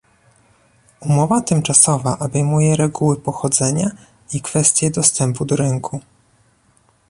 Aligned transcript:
Umowa 1.01 1.41
tymczasowa 1.41 2.19
obejmuje 2.19 2.75
reguły 2.75 3.15
pochodzenia 3.21 3.91
i 4.33 4.41
kwestie 4.41 4.91
dostępu 4.91 5.45
do 5.45 5.55
rynku 5.55 6.01